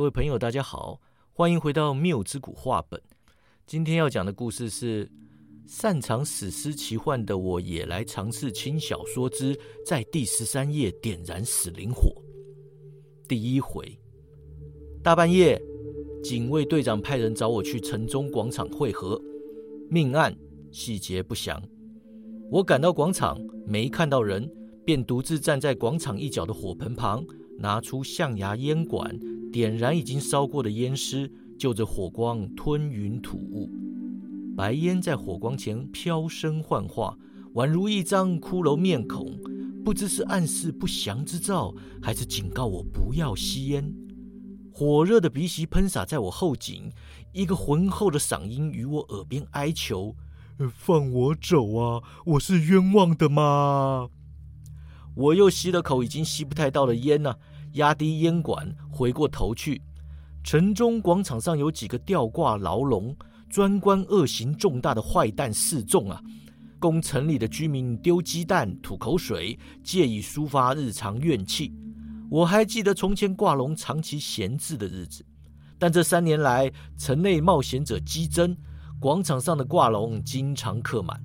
[0.00, 0.98] 各位朋友，大家好，
[1.30, 2.98] 欢迎回到谬之谷话本。
[3.66, 5.06] 今天要讲的故事是
[5.66, 9.54] 擅长史诗奇幻的我，也来尝试轻小说之
[9.84, 12.10] 在第十三页点燃死灵火。
[13.28, 14.00] 第一回，
[15.02, 15.60] 大半夜，
[16.24, 19.20] 警卫队长派人找我去城中广场会合，
[19.90, 20.34] 命案
[20.72, 21.62] 细节不详。
[22.50, 24.50] 我赶到广场，没看到人，
[24.82, 27.22] 便独自站在广场一角的火盆旁，
[27.58, 29.20] 拿出象牙烟管。
[29.52, 33.70] 点燃已经烧过的烟丝，就着火光吞云吐雾，
[34.56, 37.18] 白烟在火光前飘升幻化，
[37.54, 39.36] 宛如一张骷髅面孔，
[39.84, 43.92] 不知是暗示不祥之兆，还是警告我不要吸烟。
[44.72, 46.90] 火热的鼻息喷洒在我后颈，
[47.32, 50.14] 一个浑厚的嗓音与我耳边哀求
[50.72, 52.02] ：“放我走啊！
[52.24, 54.08] 我是冤枉的吗？”
[55.16, 57.34] 我又吸了口已经吸不太到的烟呢。
[57.74, 59.80] 压低烟管，回过头去，
[60.44, 63.16] 城中广场上有几个吊挂牢笼，
[63.48, 66.20] 专关恶行重大的坏蛋示众啊，
[66.78, 71.72] 供城里的居民丢鸡蛋、吐口水，借以抒发日常怨气。
[72.28, 75.24] 我还记得从前挂笼长期闲置的日子，
[75.78, 78.54] 但这三年来，城内冒险者激增，
[79.00, 81.18] 广场上的挂笼经常客满。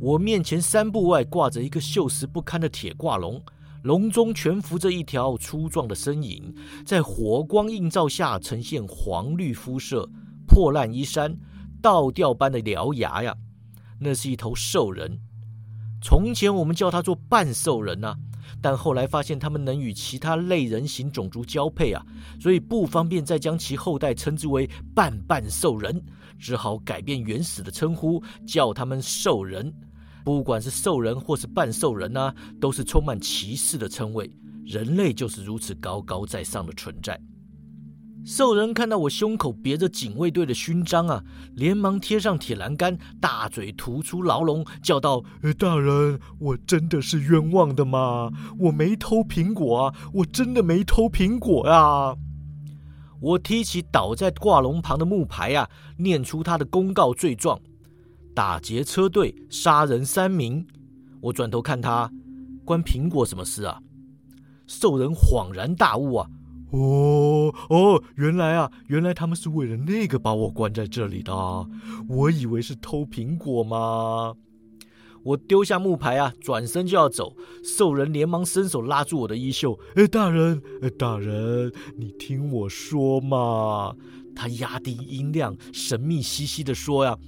[0.00, 3.40] 我面前三步外挂着一个锈蚀不堪的铁挂笼。
[3.82, 10.08] 笼中蜷伏着一条粗壮的身影，在火光映照下呈现黄绿肤色，
[10.46, 11.34] 破烂衣衫，
[11.80, 13.34] 倒吊般的獠牙呀！
[13.98, 15.18] 那是一头兽人。
[16.02, 18.14] 从前我们叫它做半兽人呐，
[18.60, 22.04] 但后来发现它们能与其他类人形种族交配啊，
[22.38, 26.02] 所以不方便再将其后代称之为半半兽人，
[26.38, 29.72] 只好改变原始的称呼，叫他们兽人。
[30.24, 34.30] 不管是兽人或是半兽人啊，都是充满歧视的称谓。
[34.64, 37.20] 人类就是如此高高在上的存在。
[38.22, 41.24] 兽人看到我胸口别着警卫队的勋章啊，
[41.56, 45.24] 连忙贴上铁栏杆，大嘴吐出牢笼，叫道
[45.58, 48.30] ：“大人，我真的是冤枉的吗？
[48.58, 52.14] 我没偷苹果啊，我真的没偷苹果啊！”
[53.20, 57.58] 我提起倒在挂笼旁的木牌啊，念出他的公告罪状。
[58.34, 60.66] 打劫车队，杀人三名。
[61.20, 62.10] 我转头看他，
[62.64, 63.80] 关苹果什么事啊？
[64.66, 66.28] 兽人恍然大悟啊！
[66.70, 71.34] 哦哦，原来啊，原来他们是为了那个把我关在这里的。
[72.08, 74.34] 我以为是偷苹果嘛。
[75.22, 77.36] 我丢下木牌啊，转身就要走。
[77.64, 79.78] 兽人连忙伸手拉住我的衣袖。
[79.96, 83.94] 哎，大人，哎，大人，你听我说嘛。
[84.34, 87.18] 他压低音量，神秘兮兮的说呀。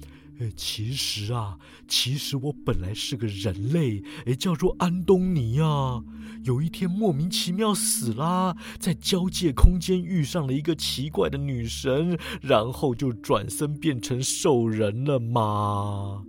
[0.51, 6.03] 其实啊，其实我本来是个人类，哎，叫做安东尼啊。
[6.43, 16.25] 有一天莫名其妙死啦，在交界空间遇上了一个奇怪的女神，然后就转身变成兽人了嘛。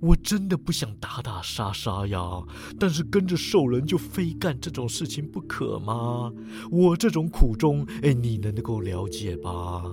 [0.00, 2.42] 我真的不想打打杀杀呀，
[2.78, 6.32] 但是跟着兽人就非干这种事情不可吗？
[6.70, 9.84] 我这种苦衷，哎，你能够了解吧？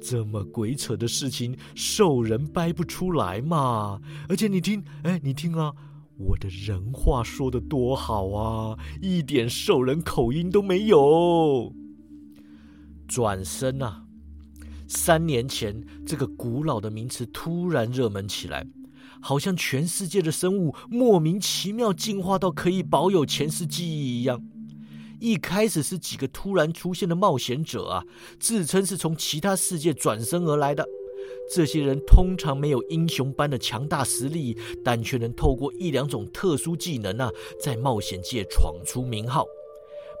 [0.00, 4.00] 这么鬼扯的事情，兽人掰不出来嘛！
[4.28, 5.72] 而且你听，哎，你听啊，
[6.18, 11.72] 我的人话说的多好啊，一点兽人口音都没有。
[13.06, 14.04] 转身啊，
[14.88, 18.66] 三年前这个古老的名词突然热门起来，
[19.22, 24.42] 好像全世界的生物莫名其妙进化到可以保有前世记忆一样。
[25.20, 28.04] 一开始是几个突然出现的冒险者啊，
[28.40, 30.84] 自称是从其他世界转生而来的。
[31.54, 37.30] 这些人通常没有英雄般的强大实力，但却能透过一两种特殊技能啊，
[37.60, 39.46] 在冒险界闯出名号。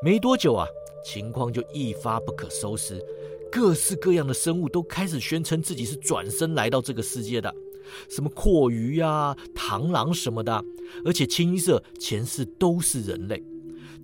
[0.04, 0.64] 没多久啊，
[1.04, 3.04] 情况就一发不可收拾，
[3.50, 7.52] 各式各样的生物都开始宣称自己是转身来到这个世界的，
[8.08, 10.64] 什么阔鱼呀、螳螂什么的，
[11.04, 13.42] 而且清一色前世都是人类。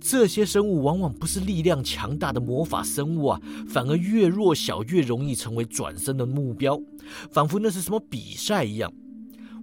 [0.01, 6.79] 这些生物往往不是力量强大的魔法生物啊，反而越弱小越容易成为转生的目标，
[7.31, 8.91] 仿佛那是什么比赛一样。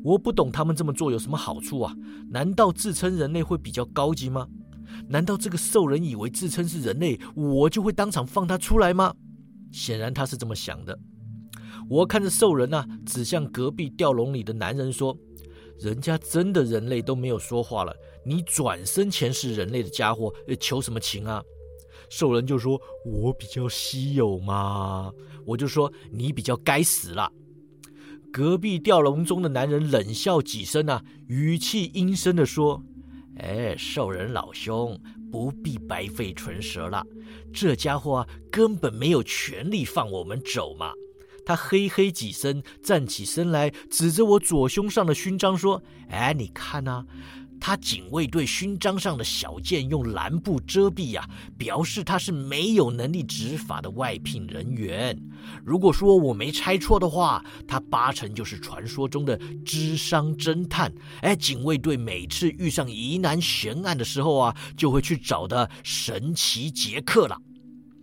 [0.05, 1.97] 我不懂他们这么做有什么好处啊？
[2.31, 4.47] 难道自称人类会比较高级吗？
[5.09, 9.15] 难道这个兽人以为自称是人类，我就会当场放他出来吗？
[9.73, 10.99] 显然他是这么想的。
[11.89, 15.17] 我看着兽人啊，指向隔壁吊笼里的男人说。
[15.79, 17.95] 人家真的人类都没有说话了，
[18.25, 21.43] 你转身前是人类的家伙，求什么情啊？
[22.09, 25.13] 兽人就说：“我比较稀有嘛。”
[25.45, 27.31] 我就说：“你比较该死了。”
[28.33, 32.83] 隔壁吊笼中的男人冷笑几声啊，语气阴森的说
[33.37, 34.99] ：“哎，兽人老兄，
[35.31, 37.05] 不必白费唇舌了。
[37.53, 40.91] 这家伙啊，根本没有权利放我们走嘛！
[41.47, 47.07] 他嘿嘿几声，站起身来，指着我左胸上的勋章说：“哎，你看呐。”
[47.59, 51.27] 他警卫队勋章上的小剑用蓝布遮蔽呀，
[51.57, 55.19] 表示他是没有能力执法的外聘人员。
[55.65, 60.93] 如果说我没猜错的话，他八成就是传说中的智商侦探。
[61.23, 67.41] 哎，警卫队每次遇上疑难悬案的时候啊，就会去找的神奇杰克了。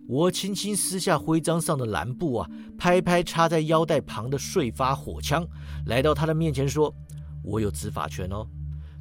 [0.06, 5.46] 我轻轻撕下徽章上的蓝布啊，拍拍插在腰带旁的碎发火枪，
[5.86, 6.94] 来到他的面前说
[7.42, 8.46] ：“我有执法权哦。”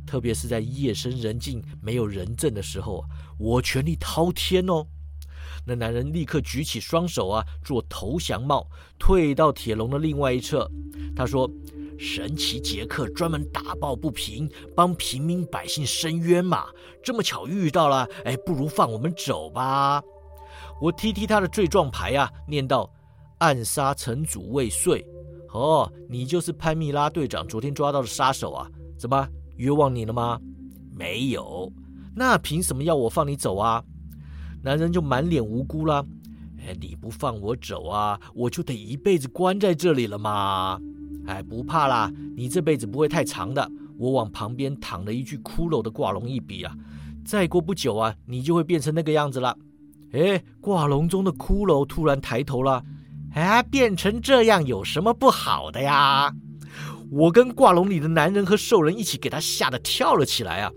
[0.08, 3.04] 特别是在夜深人静、没有人证的时候，
[3.38, 4.86] 我权力滔天哦。
[5.66, 8.68] 那男人立刻举起双手啊，做投降帽，
[8.98, 10.70] 退到铁笼的另外一侧。
[11.16, 11.50] 他说
[12.00, 16.66] ：“神奇杰克专门打抱不平，帮平民百姓伸冤嘛。
[17.04, 20.02] 这么巧遇到了，哎，不如放我们走吧。”
[20.82, 22.90] 我踢踢他的罪状牌啊，念道
[23.40, 25.06] ：“暗杀城主未遂。”
[25.54, 28.68] 哦，你就是潘蜜拉队长昨天抓到的杀手啊？
[28.98, 29.28] 怎么？
[29.58, 30.40] 冤枉你了吗？
[30.92, 31.72] 没有，
[32.16, 33.84] 那凭什么要我放你走啊？
[34.64, 36.04] 男人就满脸无辜了。
[36.60, 40.80] 哎，你不放我走啊，我就得一辈子关在这里了吗？
[41.28, 43.70] 哎，不怕啦，你这辈子不会太长的。
[43.98, 46.76] 我往旁边躺了一具骷髅的挂龙一比啊，
[47.24, 49.56] 再过不久啊，你就会变成那个样子了。
[50.14, 52.82] 哎，挂笼中的骷髅突然抬头了。
[53.36, 56.32] 哎，变成这样有什么不好的呀？
[57.12, 60.72] 我跟挂笼里的男人和兽人一起给他吓得跳了起来啊！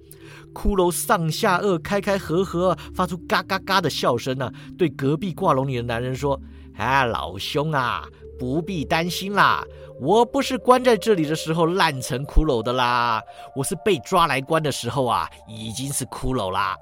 [0.55, 4.51] 骷髅上下颚开开合合，发出嘎嘎嘎的笑声呢。
[4.79, 6.41] 对隔壁挂笼里的男人说
[6.77, 8.05] ：“哎，老兄啊，
[8.39, 9.63] 不必担心啦，
[10.01, 13.23] 我不是关在这里的时候烂成骷髅的啦，
[13.55, 16.75] 我是被抓来关的时候啊，已经是骷髅啦。”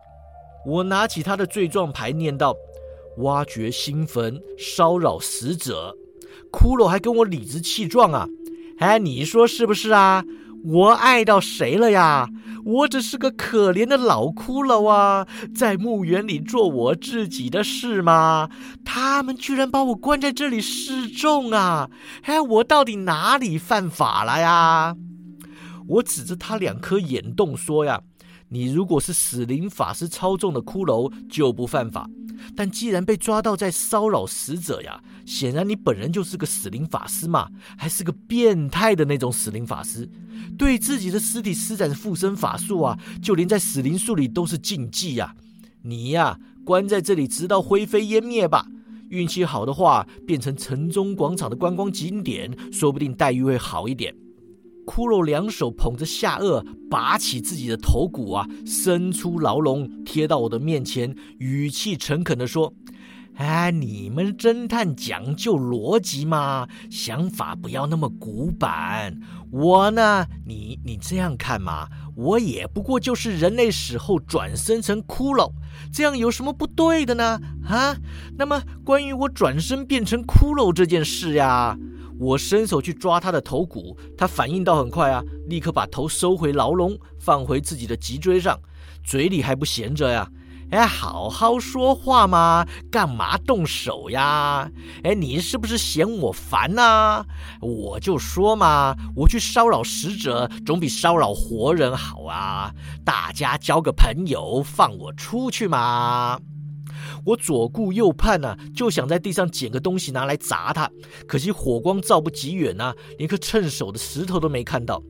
[0.66, 2.54] 我拿起他的罪状牌，念道
[3.18, 5.96] ：“挖掘新坟，骚扰死者。”
[6.50, 8.28] 骷髅还跟我理直气壮啊！
[8.78, 10.24] 哎，你说是不是啊？
[10.64, 12.28] 我爱到谁了呀？
[12.64, 18.48] 我只是个可怜的老骷髅啊，在墓园里做我自己的事吗？
[18.84, 21.90] 他们居然把我关在这里示众啊！
[22.22, 24.96] 哎，我到底哪里犯法了呀？
[25.86, 28.00] 我指着他两颗眼洞说呀
[28.54, 32.08] ：“你如果是死灵法师操纵的骷髅，就不犯法。”
[32.54, 40.08] 但既然被抓到在骚扰死者呀，显然你本人就是个死灵法师嘛，还是个变态的那种死灵法师，
[40.56, 45.34] 对自己的尸体施展附身法术啊，就连在死灵术里都是禁忌呀。
[45.82, 48.68] 你呀，关在这里直到灰飞烟灭吧。
[49.08, 54.14] 运气好的话，变成城中广场的观光景点，说不定待遇会好一点。
[54.84, 62.72] 骷髅两手捧着下颚，拔起自己的头骨啊，伸出牢笼，贴到我的面前，语气诚恳地说
[63.36, 69.18] ：“哎，你们侦探讲究逻辑嘛，想法不要那么古板。
[69.50, 75.50] 我呢，你你这样看嘛，我也不过就是人类死后转生成骷髅，
[75.92, 77.40] 这样有什么不对的呢？
[77.66, 77.96] 啊？
[78.36, 81.76] 那么关于我转身变成骷髅这件事呀？”
[82.24, 88.58] 我伸手去抓他的头骨，他反应倒很快啊，立刻把头收回牢笼，放回自己的脊椎上，
[89.04, 90.26] 嘴里还不闲着呀。
[90.70, 94.70] 哎，好好说话嘛，干嘛动手呀？
[95.02, 97.26] 哎，你是不是嫌我烦呐？
[97.60, 102.72] 我就说嘛，我去骚扰死者总比骚扰活人好啊，
[103.04, 106.40] 大家交个朋友，放我出去嘛。
[107.26, 110.90] 我左顾右盼呢，就想在地上捡个东西拿来砸他，
[111.26, 115.02] 可惜火光照不及远啊，连颗趁手的石头都没看到。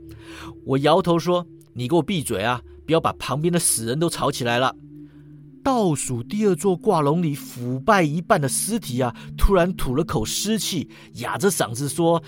[0.64, 4.74] 我摇头说：“你给我闭嘴啊，不要把旁边的死人都吵起来了。”
[5.64, 12.22] 倒数第二座挂笼里腐败一半的尸体啊，突然吐了口湿气，哑着嗓子说：“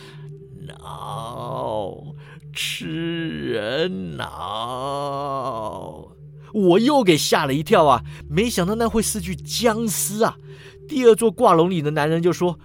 [0.67, 2.15] 挠，
[2.53, 6.09] 吃人挠。”
[6.57, 8.03] 我又给吓了一跳啊！
[8.31, 10.35] 没想到那会是具僵尸啊！
[10.89, 12.59] 第二座挂笼里的男人就说：“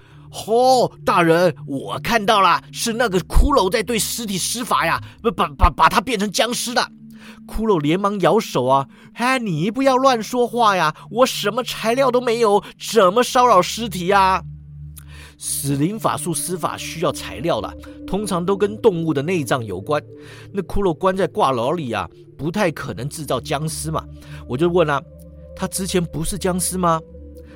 [0.47, 5.01] 哦，大人，我看到了，是那个骷髅在对尸体施法呀，
[5.35, 6.81] 把把把他变成僵尸的。”
[7.45, 8.87] 骷髅连忙摇手啊！
[9.15, 10.95] 哎，你不要乱说话呀！
[11.09, 14.41] 我什么材料都没有，怎么骚扰尸体呀？
[15.37, 20.01] 死灵法术施法需要材料的，通常都跟动物的内脏有关。
[20.53, 22.07] 那骷髅关在挂牢里啊，
[22.41, 24.03] 不太可能制造僵尸嘛。
[24.47, 24.99] 我就问啊，
[25.55, 26.99] 他之前不是僵尸吗？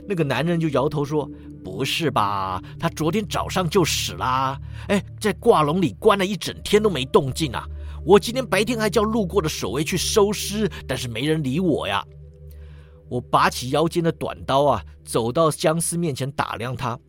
[0.08, 1.28] 那个男人就摇头说
[1.66, 4.56] ：“不是吧，他昨天早上就死啦。
[4.88, 7.66] 哎，在挂笼里关了一整天都没动静啊。
[8.06, 12.06] 我今天白天还叫路过的守卫去收尸，但是没人理我呀。”
[13.10, 17.00] 我拔起腰间的短刀啊，走到僵尸面前打量他。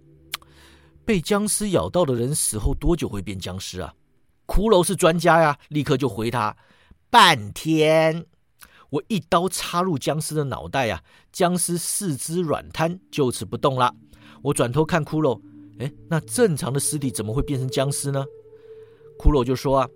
[1.05, 3.93] 被僵尸咬到的人死后多久会变僵尸啊？
[4.47, 6.57] 骷髅是专家呀，立刻就回他：
[7.17, 8.27] 半天。
[8.91, 13.95] 我一刀插入僵尸的脑袋呀，僵尸四肢软瘫，就此不动了。
[14.43, 15.41] 我转头看骷髅，
[15.79, 18.23] 哎，那正常的尸体怎么会变成僵尸呢？
[19.19, 19.89] 骷髅就说：“啊，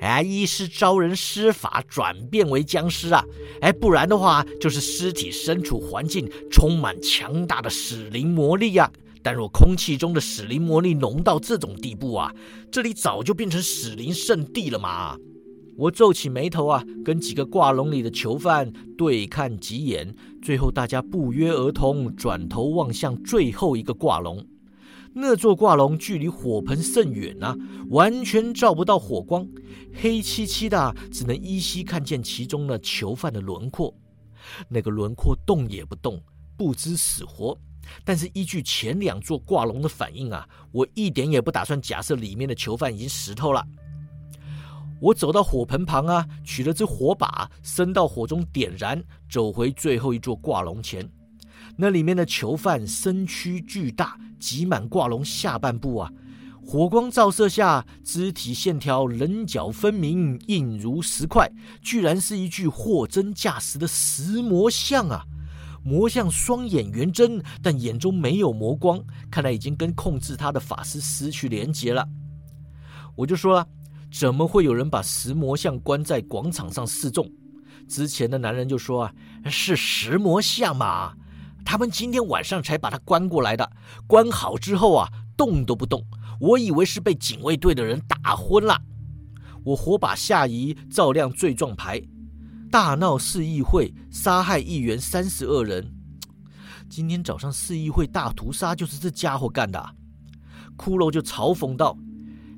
[0.00, 3.24] 哎，一是招人施法转变为僵尸啊，
[3.60, 8.90] 哎，不然的话就是尸体身处环境充满强大的死灵魔力呀。
[9.22, 12.34] 但若空气中的死灵魔力浓到这种地步啊，
[12.72, 15.16] 这里早就变成死灵圣地了嘛。”
[15.76, 24.46] 我皱起眉头啊，跟几个挂笼里的囚犯对看几眼，最后大家不约而同转头望向最后一个挂笼。
[25.12, 27.56] 那座挂笼距离火盆甚远啊，
[27.90, 29.46] 完全照不到火光，
[29.92, 33.94] 黑漆漆的，只能依稀看见其中的囚犯的轮廓。
[34.68, 36.20] 那个轮廓动也不动，
[36.56, 37.56] 不知死活。
[38.04, 43.64] 但是依据前两座挂笼的反应啊，我一点也不打算假设里面的囚犯已经死透了。
[45.04, 51.06] 我走到火盆旁啊，取了支火把，伸到火中点燃，走回最后一座挂笼前。
[51.76, 56.10] 那里面的囚犯身躯巨大，挤满挂笼下半部啊。
[56.66, 65.22] 火光照射下，肢体线条棱角分明，硬如石块，居然是一具货真价实的石魔像啊！
[65.84, 68.98] 魔像双眼圆睁，但眼中没有魔光，
[69.30, 72.08] 看来已经跟控制他的法师失去连结了。
[73.14, 73.68] 我就说了。
[74.16, 77.28] 怎么会有人把石魔像关在广场上示众？
[77.88, 79.14] 之前的男人就说啊，
[79.46, 81.14] 是石魔像嘛，
[81.64, 83.68] 他们今天晚上才把它关过来的。
[84.06, 86.06] 关好之后啊，动都不动，
[86.38, 88.80] 我以为是被警卫队的人打昏了。
[89.64, 92.00] 我火把下移，照亮罪状牌，
[92.70, 95.92] 大闹市议会，杀害议员三十二人。
[96.88, 99.84] 今天早上市议会大屠杀就是这家伙干的。
[100.76, 101.98] 骷髅就嘲讽道。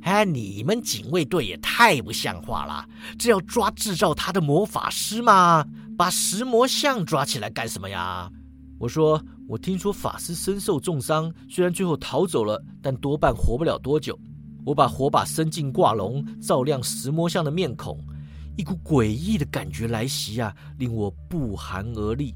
[0.07, 2.89] 哎，你们警卫队也太不像话了！
[3.19, 5.67] 这要抓制造他的魔法师吗？
[5.99, 8.31] 把石魔像抓起来干什么呀？
[8.79, 14.17] 我说，我听说法师身受重伤，虽然最后逃走了，但多半活不了多久。
[14.65, 17.99] 我把火把伸进挂笼，照亮石魔像的面孔，
[18.57, 22.33] 一股诡异的感觉来袭啊，令我不寒而栗。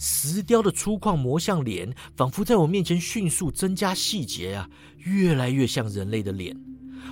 [0.00, 4.68] 石雕的粗犷魔像脸，仿佛在我面前迅速增加细节啊，
[4.98, 6.56] 越来越像人类的脸。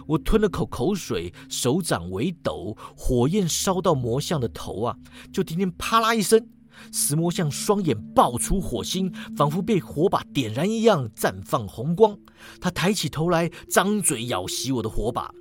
[0.07, 4.97] 我吞了口口水，手掌微抖，火焰烧到魔像的头啊！
[5.33, 6.49] 就听见啪啦一声，
[6.93, 12.19] 石魔像双眼爆出火星，仿佛被火把点燃一样，绽放红光。
[12.61, 15.33] 他抬起头来，张嘴咬袭我的火把，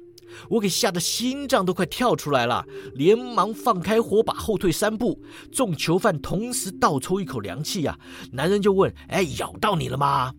[0.50, 5.22] 我给吓得心脏都快跳出来了，连忙放开火把，后退三步。
[5.52, 7.98] 众囚犯同时倒抽一口凉气呀！
[8.32, 10.34] 男人就问：“哎，咬到你了吗？”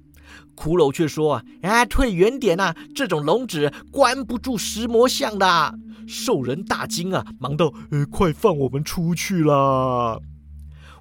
[0.57, 2.75] 骷髅却说：“哎，退远点呐！
[2.95, 5.75] 这种笼子关不住石魔像的。”
[6.07, 10.19] 兽人大惊啊，忙道：“呃，快放我们出去啦！”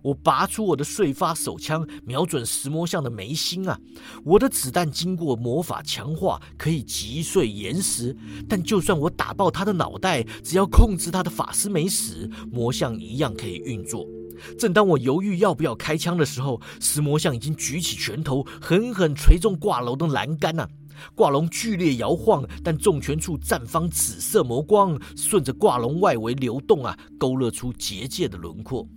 [0.03, 3.77] 我拔出我的碎发手枪，瞄准石魔像的眉心啊！
[4.23, 8.17] 我的子弹经过魔法强化，可以击碎岩石。
[8.49, 14.07] 但就算我打爆他的脑袋，只要控制他的法师没死，魔像一样可以运作。
[14.57, 20.67] 正当我犹豫要不要开枪的时候，石魔像已经举起拳头，狠狠捶中挂笼的栏杆呐！
[21.15, 28.87] 挂笼剧烈摇晃，但重拳处绽放紫色魔光，顺着挂笼外围流动啊，勾勒出结界的轮廓。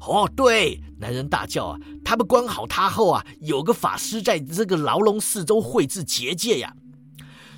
[0.00, 1.78] 哦，对，男人大叫啊！
[2.04, 6.74] 他们关好他后啊，有个法师在这个牢笼四周绘制结界呀。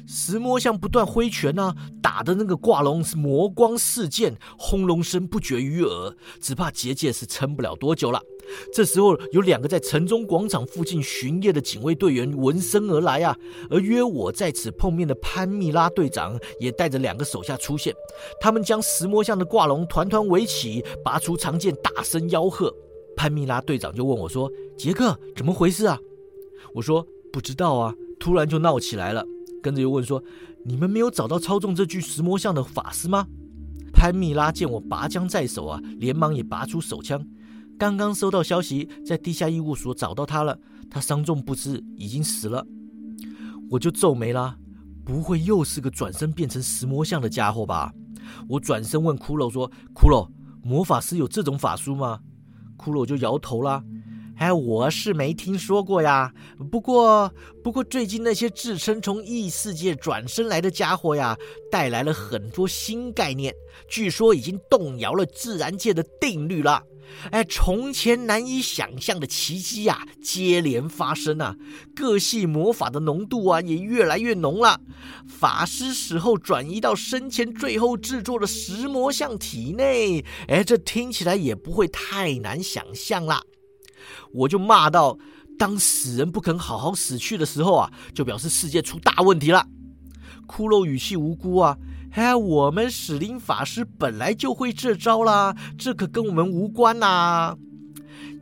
[0.06, 8.20] 石魔像不断挥拳呢，打的那个挂龙是魔光四溅，轰隆声不绝于耳，只怕结界是撑不了多久了。
[8.72, 13.36] 这时候，有两个在城中广场附近巡夜的警卫队员闻声而来啊，
[13.68, 17.92] 而约我在此碰面的潘蜜拉队长也带着两个手下出现，
[18.40, 22.72] 他们将石魔像的挂龙团团围起，拔出长剑，大声吆喝。
[23.16, 24.48] 潘蜜拉队长就问我说
[24.78, 25.98] ：“杰克，怎么回事啊？”
[26.74, 29.24] 我说：“不知道啊，突然就闹起来了。”
[29.66, 30.22] 跟着又问说
[30.64, 33.26] ：“你们没有找到操纵这具石魔像的法师吗？”
[33.92, 37.26] 潘蜜拉见我拔枪在手啊，连忙也拔出手枪。
[37.76, 40.56] 刚刚收到消息，在地下医务所找到他了，
[40.88, 42.64] 他伤重不治，已经死了。
[43.68, 44.56] 我就皱眉啦，
[45.04, 47.92] 不会又是个转身变成石魔像的家伙吧？
[48.48, 50.28] 我转身问骷髅说：“骷髅，
[50.62, 52.20] 魔法师有这种法术吗？”
[52.78, 53.82] 骷髅就摇头啦。
[54.38, 56.32] 哎，我是没听说过呀。
[56.70, 61.36] 不过，不过最近那些自称从异世界转生来的家伙呀，
[61.70, 63.54] 带来了很多新概念，
[63.88, 66.82] 据说已经动摇了自然界的定律了。
[67.30, 71.56] 哎，从前难以想象的奇迹啊，接连发生啊！
[71.94, 74.80] 各系魔法的浓度啊，也越来越浓了。
[75.28, 83.40] 法师死后转移到生前最后制作的石魔像体内，哎，这听起来也不会太难想象啦。
[84.32, 85.18] 我就骂到：
[85.58, 89.66] 当死人不肯好好死去的时候啊，就表示世界出大问题了。
[90.46, 91.76] 骷髅语气无辜啊。
[92.12, 97.56] 哎，我们史灵法师本来就会这招啦，这可跟我们无关呐。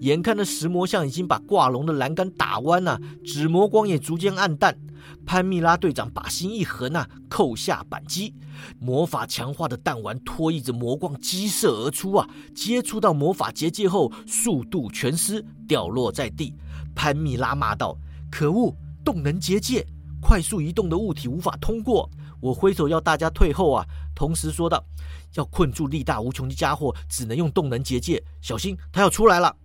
[0.05, 4.77] 眼看着石魔像已经把挂龙的栏杆打弯了，纸魔光也逐渐暗淡。
[5.25, 8.35] 潘蜜拉队长把心一横啊，扣下扳机，
[8.79, 12.29] 魔法强化的弹丸拖曳着魔光激射而出啊！
[12.55, 16.55] 接触到魔法结界后，速度全失，掉落在地。
[16.95, 17.97] 潘蜜拉骂道
[18.31, 19.87] ：“可恶，动能结界，
[20.21, 22.11] 快速移动的物体无法通过。”
[22.43, 24.85] 我挥手要大家退后啊，同时说道
[25.37, 29.57] ：“要困住力大无穷的家伙，只能用动能结界，小心他要出来了。”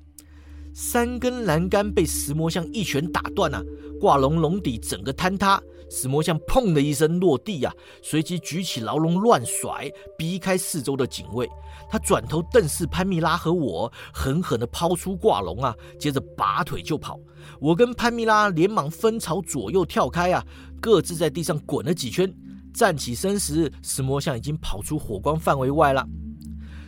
[0.81, 3.61] 三根栏杆被石魔像一拳打断了，
[3.99, 11.49] 挂龙龙底整个坍塌，石魔像砰的一声落地啊，随即举起牢笼乱甩，逼开四周的警卫。
[11.89, 17.19] 他转头瞪视潘蜜拉和我，狠狠地抛出挂龙啊，接着拔腿就跑。
[17.59, 20.41] 我跟潘蜜拉连忙分朝左右跳开啊，
[20.79, 22.33] 各自在地上滚了几圈。
[22.73, 26.07] 站起身时，石魔像已经跑出火光范围外了。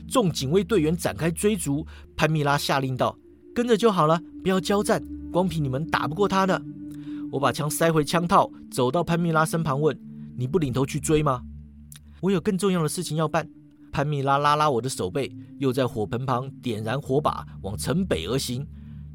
[0.09, 3.13] 众警卫队员展开追逐，潘蜜拉下令道
[3.53, 6.61] ：“跟着就好了，不要交战，光凭你们打不过他的。”
[7.31, 9.97] 我把枪塞回枪套，走到潘蜜拉身旁问
[10.35, 11.41] ：“你不领头去追吗
[12.21, 13.49] ？”“我有更重要的事情要办。”
[13.91, 15.29] 潘蜜拉拉拉我的手背，
[15.59, 18.65] 又在火盆旁点燃火把，往城北而行。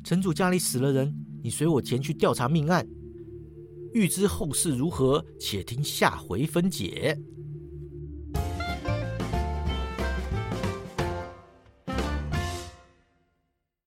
[0.05, 2.87] 城主家里死了人，你随我前去调查命案。
[3.93, 7.19] 欲知后事如何，且听下回分解。